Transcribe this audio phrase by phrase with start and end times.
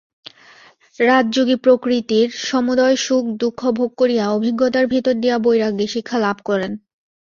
[0.99, 6.71] রাজযোগী প্রকৃতির সমুদয় সুখদুঃখ ভোগ করিয়া অভিজ্ঞতার ভিতর দিয়া বৈরাগ্যের শিক্ষা লাভ করেন।